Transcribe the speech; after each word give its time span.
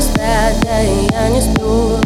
спят, 0.00 0.54
да 0.62 0.82
и 0.82 1.08
я 1.12 1.28
не 1.28 1.40
сплю. 1.40 1.98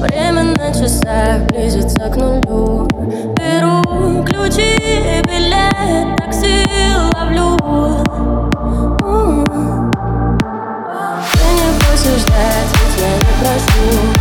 Время 0.00 0.42
на 0.42 0.72
часах 0.72 1.42
близится 1.48 2.08
к 2.08 2.16
нулю. 2.16 2.88
Беру 3.36 4.24
ключи 4.24 4.76
и 4.76 5.22
билет, 5.26 6.16
такси 6.16 6.64
ловлю. 7.14 7.56
Ты 11.32 11.44
не 11.54 11.68
будешь 11.78 12.20
ждать, 12.20 12.70
ведь 12.72 12.96
я 13.00 13.10
не 13.16 13.32
прошу. 13.40 14.11